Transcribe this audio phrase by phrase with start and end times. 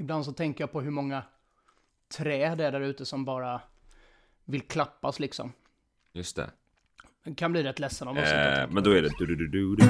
[0.00, 1.22] Ibland så tänker jag på hur många
[2.16, 3.60] träd det är där ute som bara
[4.44, 5.52] vill klappas liksom.
[6.12, 6.50] Just det.
[7.24, 9.48] Jag kan bli rätt ledsen sitta och Eh, men då är det du, du, du,
[9.48, 9.84] du, du.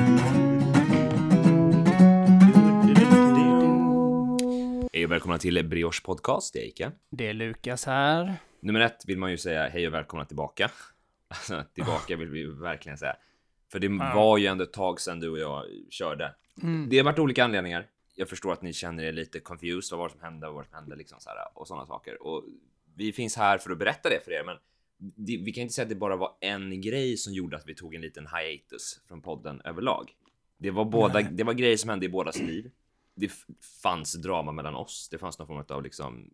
[4.92, 6.92] Hej och välkomna till Brioche Podcast, det är Ike.
[7.10, 8.34] Det är Lukas här.
[8.60, 10.70] Nummer ett vill man ju säga hej och välkomna tillbaka.
[11.28, 13.16] Alltså tillbaka vill vi verkligen säga.
[13.72, 16.34] För det var ju ändå ett tag sedan du och jag körde.
[16.62, 16.88] Mm.
[16.90, 17.86] Det har varit olika anledningar.
[18.18, 19.90] Jag förstår att ni känner er lite confused.
[19.90, 20.46] Vad var det som hände?
[20.46, 20.96] Vad var det som hände?
[20.96, 22.22] Liksom så här, och sådana saker.
[22.22, 22.44] Och
[22.94, 24.56] vi finns här för att berätta det för er, men
[24.98, 27.74] det, vi kan inte säga att det bara var en grej som gjorde att vi
[27.74, 30.10] tog en liten hiatus från podden överlag.
[30.58, 31.22] Det var båda.
[31.22, 32.70] Det var grejer som hände i bådas liv.
[33.14, 33.32] Det
[33.82, 35.08] fanns drama mellan oss.
[35.10, 36.30] Det fanns någon form av liksom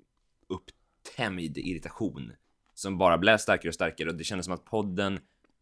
[0.49, 2.33] upptämjd irritation
[2.75, 5.21] som bara blev starkare och starkare och det kändes som att podden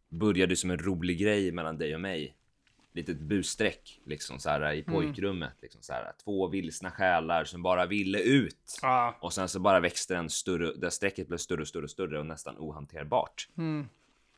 [0.09, 2.35] började som en rolig grej mellan dig och mig.
[2.93, 6.11] Litet busstreck liksom så här i pojkrummet liksom så här.
[6.23, 8.79] Två vilsna själar som bara ville ut.
[8.81, 9.17] Ja.
[9.21, 12.19] Och sen så bara växte den större, där strecket blev större och större och större
[12.19, 13.47] och nästan ohanterbart.
[13.57, 13.87] Mm.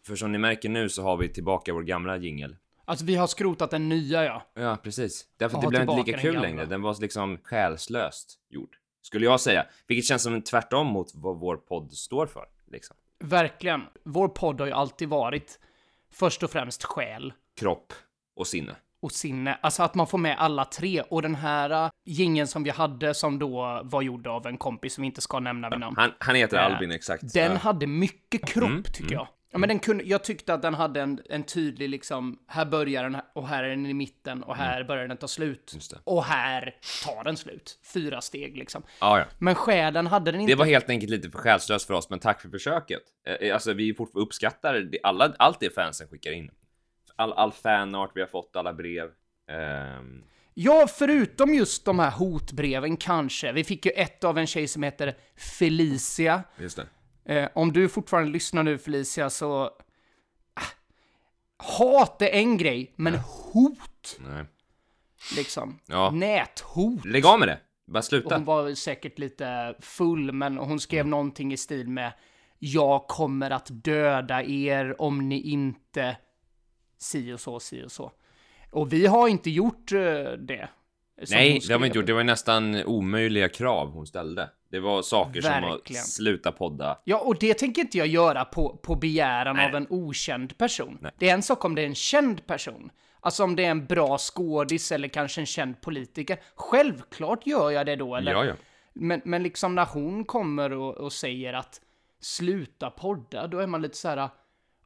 [0.08, 2.56] För som ni märker nu så har vi tillbaka vår gamla jingel.
[2.86, 4.44] Alltså vi har skrotat den nya ja.
[4.54, 5.28] Ja, precis.
[5.38, 6.66] Därför att det blev inte lika kul längre.
[6.66, 8.78] Den var liksom själslöst gjord.
[9.02, 9.66] Skulle jag säga.
[9.88, 12.46] Vilket känns som en tvärtom mot vad vår podd står för.
[12.72, 12.96] Liksom.
[13.20, 13.82] Verkligen.
[14.04, 15.60] Vår podd har ju alltid varit
[16.12, 17.94] först och främst själ Kropp
[18.36, 18.76] och sinne.
[19.02, 19.58] och sinne.
[19.62, 21.02] Alltså att man får med alla tre.
[21.02, 25.02] Och den här gingen som vi hade som då var gjord av en kompis som
[25.02, 25.96] vi inte ska nämna vid namn.
[25.98, 27.34] Han, han heter Eh, Albin exakt.
[27.34, 27.46] Den Ja.
[27.50, 29.28] Mm, hade mycket kropp tycker jag.
[29.52, 33.04] Ja, men den kunde, jag tyckte att den hade en, en tydlig liksom, här börjar
[33.04, 35.74] den och här är den i mitten och här börjar den ta slut.
[35.74, 36.02] Mm.
[36.04, 36.76] Och här
[37.06, 37.80] tar den slut.
[37.94, 38.84] Fyra steg liksom.
[39.02, 39.26] Ja, ja.
[39.40, 40.54] Men själen hade den inte.
[40.54, 43.02] Det var helt enkelt lite för själslöst för oss, men tack för försöket.
[43.42, 46.52] Eh, Alltså, vi fortfarande uppskattar det, alla, allt det fansen skickar in.
[47.16, 49.10] All, all fanart vi har fått, alla brev.
[49.52, 50.24] Ehm,
[50.58, 53.52] Ja, förutom just de här hotbreven kanske.
[53.52, 55.18] Vi fick ju ett av en tjej som heter
[55.60, 56.44] Felicia.
[56.58, 56.80] just
[57.26, 57.36] det.
[57.36, 59.64] Eh, om du fortfarande lyssnar nu Felicia så...
[60.54, 60.64] Ah,
[61.58, 64.46] hat är en grej, men hot Nej.
[65.38, 65.80] liksom.
[65.88, 66.12] Ja.
[66.12, 67.06] Näthot.
[67.06, 67.60] Lägg av med det.
[67.88, 68.36] Bara Och sluta.
[68.36, 71.10] hon var säkert lite full, men hon skrev Mm.
[71.10, 72.12] någonting i stil med
[72.60, 76.18] Jag kommer att döda er om ni inte
[77.06, 78.12] si och så, si och så.
[78.72, 79.98] Och vi har inte gjort eh,
[80.40, 80.70] det.
[81.24, 82.08] som Nej, det har vi inte gjort.
[82.08, 84.50] Det var nästan omöjliga krav hon ställde.
[84.70, 86.02] Det var saker som Verkligen.
[86.02, 87.00] att sluta podda.
[87.04, 89.70] Ja, och det tänker inte jag göra på, på begäran Nej.
[89.70, 90.98] av en okänd person.
[91.02, 91.12] Nej.
[91.18, 92.92] Det är en sak om det är en känd person.
[93.20, 96.40] Alltså om det är en bra skådis eller kanske en känd politiker.
[96.56, 98.32] Självklart gör jag det då, eller?
[98.32, 98.54] Ja, ja.
[98.94, 101.82] Men, men liksom när hon kommer och, och säger att
[102.20, 104.30] sluta podda, då är man lite så här.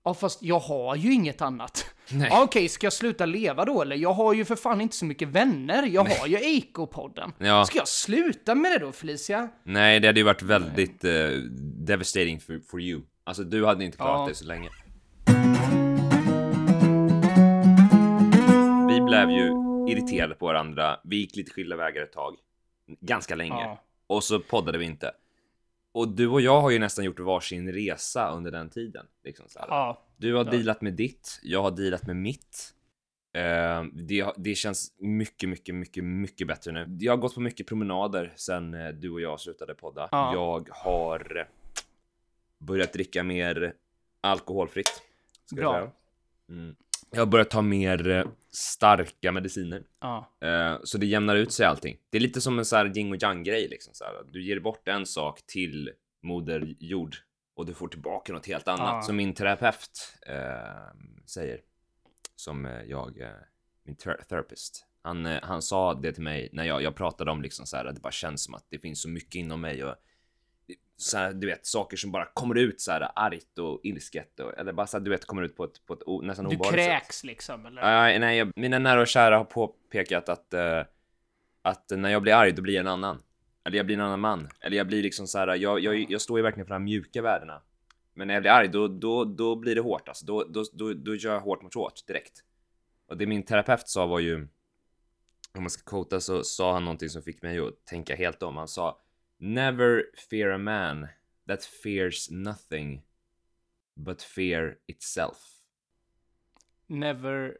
[0.09, 1.85] Ja, fast jag har ju inget annat.
[2.11, 2.27] Nej.
[2.31, 3.95] Ja, Okej, ska jag sluta leva då eller?
[3.95, 5.83] Jag har ju för fan inte så mycket vänner.
[5.83, 7.31] Jag har ju Eiko-podden.
[7.37, 7.65] Ja.
[7.65, 9.49] Ska jag sluta med det då, Felicia?
[9.63, 11.11] Nej, det hade ju varit väldigt eh,
[11.87, 13.01] devastating for, for you.
[13.23, 14.27] Alltså, du hade inte klarat Ja.
[14.27, 14.69] det så länge.
[18.89, 19.47] Vi blev ju
[19.91, 20.99] irriterade på varandra.
[21.03, 22.35] Vi gick lite skilda vägar ett tag.
[23.01, 23.61] Ganska länge.
[23.61, 23.83] Ja.
[24.07, 25.11] Och så poddade vi inte.
[25.91, 29.05] Och du och jag har ju nästan gjort varsin resa under den tiden.
[29.23, 29.67] Liksom så här.
[29.67, 30.05] Ja.
[30.17, 32.73] Du har dealat med ditt, jag har dealat med mitt.
[33.33, 36.97] Eh, det, det känns mycket, mycket, mycket, mycket bättre nu.
[36.99, 40.09] Jag har gått på mycket promenader sen eh, du och jag slutade podda.
[40.11, 40.33] Ja.
[40.33, 41.47] Jag har
[42.59, 43.73] börjat dricka mer
[44.21, 45.01] alkoholfritt.
[45.51, 45.79] Bra.
[45.79, 45.91] Jag,
[46.57, 46.75] mm.
[47.11, 49.83] jag har börjat ta mer eh, starka mediciner.
[49.99, 50.31] Ja.
[50.41, 51.97] Eh, så det jämnar ut sig allting.
[52.09, 53.93] Det är lite som en så här yin och yang grej liksom.
[53.93, 54.13] Så här.
[54.31, 55.91] Du ger bort en sak till
[56.23, 57.15] moder jord
[57.55, 58.93] och du får tillbaka något helt annat.
[58.93, 59.01] Ja.
[59.01, 61.61] Som min terapeut eh, säger.
[62.35, 63.29] Som eh, jag, eh,
[63.83, 64.85] min ter- therapist.
[65.01, 67.95] Han, han sa det till mig när jag, jag pratade om liksom så här att
[67.95, 69.95] det bara känns som att det finns så mycket inom mig och
[70.97, 74.57] så här, du vet saker som bara kommer ut så här argt och ilsket och,
[74.57, 76.85] eller bara så här, du vet kommer ut på ett, på ett nästan Du obehagligt
[76.85, 76.91] sätt.
[76.91, 77.81] kräks liksom, eller?
[77.81, 80.81] Nej, nej, jag, mina nära och kära har påpekat att, eh,
[81.61, 83.21] att när jag blir arg, då blir jag en annan.
[83.65, 84.49] Eller jag blir en annan man.
[84.59, 86.85] Eller jag blir liksom så här, jag, jag, jag står ju verkligen för de här
[86.85, 87.61] mjuka värdena.
[88.13, 90.25] Men när jag blir arg, då, då, då blir det hårt alltså.
[90.25, 92.43] Då, då, då, då gör jag hårt mot hårt direkt.
[93.07, 94.47] Och det min terapeut sa var ju,
[95.53, 98.57] om man ska quota så sa han någonting som fick mig att tänka helt om.
[98.57, 99.01] Han sa
[99.39, 101.07] Never fear a man
[101.47, 103.01] that fears nothing
[103.95, 105.37] but fear itself.
[106.87, 107.57] Never...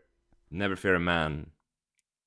[0.51, 1.51] Never fear a man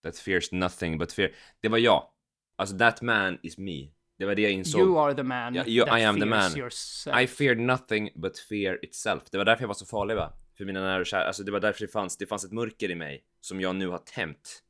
[0.02, 1.30] that fears nothing but fear.
[1.60, 2.08] Det var jag.
[2.56, 3.88] Alltså that man is me.
[4.18, 4.80] Det var det jag insåg.
[4.80, 6.56] You are the man Ja, you- that I am the man.
[6.56, 7.20] yourself.
[7.20, 9.22] I feared nothing but fear itself.
[9.30, 10.32] Det var därför jag var så farlig va?
[10.56, 11.24] För mina nära och kära.
[11.24, 13.88] Alltså det var därför det fanns, det fanns ett mörker i mig som jag nu
[13.88, 14.62] har tämt.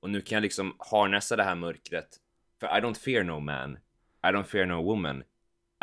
[0.00, 2.08] Och nu kan jag liksom harnessa det här mörkret
[2.60, 3.78] För I don't fear no man,
[4.22, 5.22] I don't fear no woman,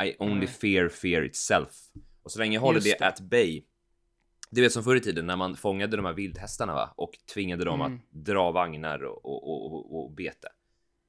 [0.04, 0.48] I only Mm.
[0.48, 1.72] fear fear itself.
[2.24, 3.08] Och så länge jag håller det, det.
[3.08, 3.64] at bay,
[4.50, 6.94] du vet som förr i tiden när man fångade de här vildhästarna va?
[6.96, 7.94] och tvingade dem Mm.
[7.96, 10.48] att dra vagnar och, och, och, och, bete.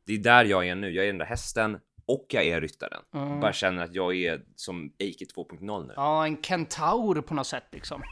[0.06, 3.02] Det är där jag är nu, jag är den där hästen och jag är ryttaren.
[3.14, 3.40] Mm.
[3.40, 5.92] Bara känner att jag är som Eike 2.0 nu.
[5.96, 8.02] Ja, en kentaur på något sätt liksom.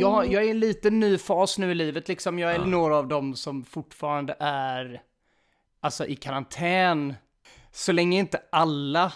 [0.00, 2.38] Jag, jag är i en liten ny fas nu i livet liksom.
[2.38, 2.64] Jag är Ja.
[2.64, 5.02] några av dem som fortfarande är
[5.80, 7.14] alltså i karantän.
[7.72, 9.12] Så länge inte alla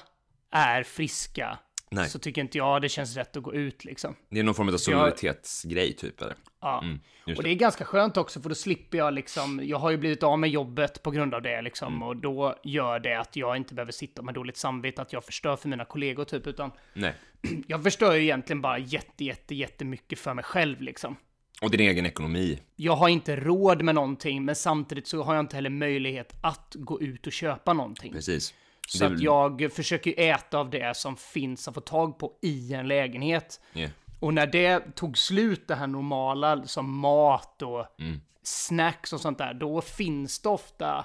[0.51, 1.59] är friska
[1.91, 2.09] Nej.
[2.09, 4.15] så tycker inte jag det känns rätt att gå ut liksom.
[4.29, 6.35] Det är någon form av solidaritetsgrej typ eller?
[6.61, 6.81] Ja.
[6.83, 7.43] Mm, och det.
[7.43, 10.39] det är ganska skönt också för då slipper jag liksom, jag har ju blivit av
[10.39, 12.03] med jobbet på grund av det liksom Mm.
[12.09, 15.57] och då gör det att jag inte behöver sitta med dåligt samvete att jag förstör
[15.57, 17.15] för mina kollegor typ utan Nej.
[17.67, 21.17] jag förstör ju egentligen bara jätte, jätte, jättemycket för mig själv liksom.
[21.63, 22.61] Och din egen ekonomi.
[22.77, 26.75] Jag har inte råd med någonting men samtidigt så har jag inte heller möjlighet att
[26.79, 28.13] gå ut och köpa någonting.
[28.13, 28.55] Precis.
[28.89, 32.75] Så Det att jag försöker äta av det som finns att få tag på i
[32.75, 33.61] en lägenhet.
[33.75, 33.91] Yeah.
[34.21, 38.21] Och när det tog slut, det här normala, som mat och Mm.
[38.43, 41.05] snacks och sånt där, då finns det ofta...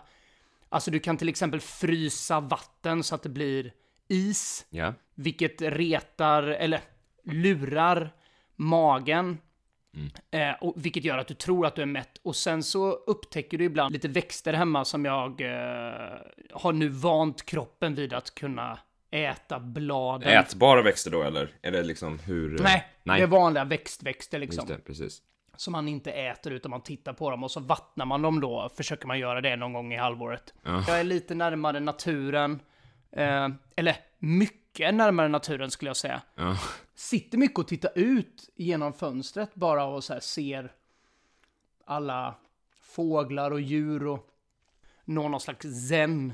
[0.70, 3.72] Alltså du kan till exempel frysa vatten så att det blir
[4.08, 4.94] is, Ja.
[5.20, 6.80] Vilket retar, eller
[7.24, 8.14] lurar
[8.56, 9.38] magen.
[10.32, 12.20] Eh, och, vilket gör att du tror att du är mätt.
[12.24, 16.18] Och sen så upptäcker du ibland lite växter hemma som jag eh,
[16.52, 18.80] har nu vant kroppen vid att kunna
[19.12, 20.30] äta bladen.
[20.30, 21.50] Ätbara växter då eller?
[21.62, 22.60] Är det liksom hur?
[22.60, 23.20] Nej, Nej.
[23.20, 24.68] det är vanliga växtväxter liksom.
[24.68, 25.22] Det, precis.
[25.56, 28.70] Som man inte äter utan man tittar på dem och så vattnar man dem då.
[28.78, 30.54] Försöker man göra det någon gång i halvåret.
[30.64, 30.84] Ja.
[30.88, 32.60] Jag är lite närmare naturen.
[33.12, 36.22] Eh, eller mycket närmare naturen skulle jag säga.
[36.36, 36.58] Ja.
[36.96, 40.72] Sitter mycket och tittar ut genom fönstret bara och så här ser
[41.86, 42.36] alla
[42.82, 44.30] fåglar och djur och
[45.06, 46.30] når någon slags zen.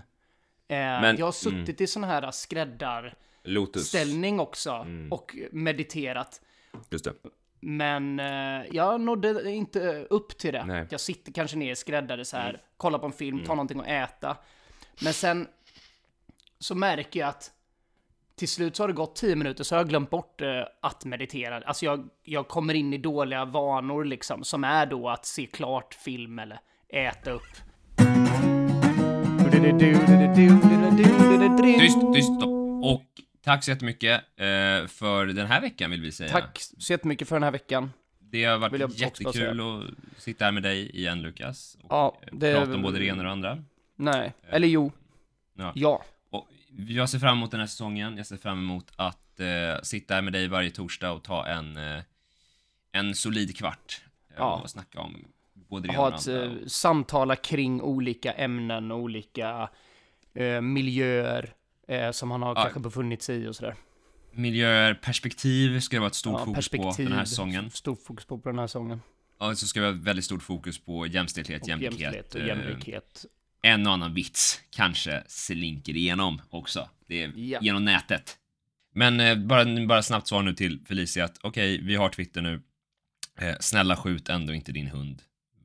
[0.67, 4.47] Eh, Men- jag har suttit i sån här skräddarställning Lotus.
[4.49, 6.41] också och mediterat.
[6.89, 7.13] Just det.
[7.59, 10.65] Men eh, jag nådde inte upp till det.
[10.65, 10.87] Nej.
[10.89, 13.87] Jag sitter kanske ner i skräddare så här, kollar på en film, tar någonting att
[13.87, 14.37] äta.
[15.03, 15.47] Men sen
[16.59, 17.51] så märker jag att
[18.35, 20.47] till slut så har det gått tio minuter så har jag glömt bort eh,
[20.81, 21.55] att meditera.
[21.65, 25.93] Alltså jag, jag kommer in i dåliga vanor liksom, som är då att se klart
[25.93, 26.59] film eller
[26.89, 27.41] äta upp.
[31.79, 32.83] Tyst, tyst, stopp.
[32.85, 33.03] Och
[33.43, 36.29] tack så jättemycket eh, för den här veckan vill vi säga.
[36.29, 37.91] Tack så jättemycket för den här veckan.
[38.19, 41.77] Det har varit jättekul att sitta här med dig igen Lukas.
[41.83, 43.63] Och Ja, eh, det- prata om både det ena och det andra.
[43.95, 44.91] Nej, eller jo.
[45.57, 45.71] Ja.
[45.75, 46.03] Ja.
[46.77, 48.17] Och jag ser fram emot den här säsongen.
[48.17, 51.77] Jag ser fram emot att eh, sitta här med dig varje torsdag och ta en,
[51.77, 52.01] eh,
[52.91, 54.01] en solid kvart.
[54.29, 54.61] eh, Ja.
[54.63, 59.69] Och snacka om både det ena ha och ett eh, samtala kring olika ämnen, olika
[60.33, 61.53] eh, miljöer
[61.87, 62.61] eh, som han har Ja.
[62.61, 63.75] kanske befunnit sig i och sådär.
[64.31, 67.71] Miljöer, perspektiv ska det vara ett stort Ja, fokus på den här säsongen.
[67.71, 69.01] Stort fokus på, på den här säsongen.
[69.37, 71.99] Och så ska vi ha väldigt stort fokus på jämställdhet, Och jämlikhet.
[71.99, 73.25] jämställdhet och jämlikhet.
[73.65, 76.89] En och annan vits kanske slinker igenom också.
[77.07, 77.59] Det är Ja.
[77.61, 78.37] genom nätet.
[78.93, 82.61] Men eh, bara, bara snabbt svar nu till Felicia att okej, vi har Twitter nu.
[83.41, 85.21] Eh, snälla skjut ändå inte din hund.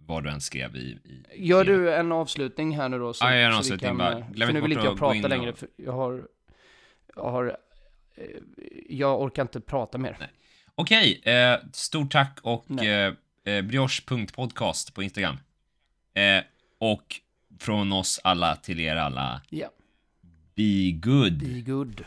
[0.07, 0.81] Vad du än skrev i...
[0.81, 3.13] i Gör i- du en avslutning här nu då?
[3.15, 4.19] Så, Ja, jag gör en avslutning bara.
[4.19, 6.29] eh, Glöm För nu vill inte jag prata och- längre, för jag har...
[7.17, 7.57] Jag har...
[8.17, 8.25] eh,
[8.89, 10.31] Jag orkar inte prata mer.
[10.75, 13.15] Okej, eh, stort tack och eh,
[13.45, 15.37] brioche.podcast på Instagram.
[16.15, 16.43] Eh,
[16.79, 17.21] och
[17.61, 19.69] från oss alla till er alla, Ja.
[20.57, 21.39] be good.
[21.39, 22.05] Be good.